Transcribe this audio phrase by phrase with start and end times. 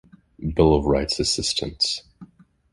[0.55, 2.01] Bill of Rights assistance.